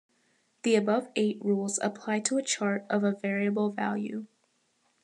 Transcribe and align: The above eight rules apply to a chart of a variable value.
The 0.63 0.73
above 0.73 1.09
eight 1.15 1.37
rules 1.45 1.77
apply 1.77 2.21
to 2.21 2.39
a 2.39 2.41
chart 2.41 2.87
of 2.89 3.03
a 3.03 3.11
variable 3.11 3.69
value. 3.69 4.25